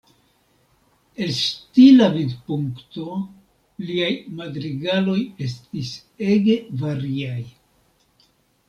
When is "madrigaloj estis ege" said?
4.41-6.59